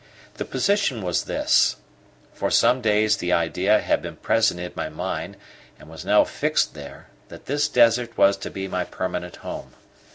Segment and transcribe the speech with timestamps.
[0.37, 1.75] The position was this:
[2.33, 5.37] for some days the idea had been present in my mind,
[5.77, 9.75] and was now fixed there, that this desert was to be my permanent home.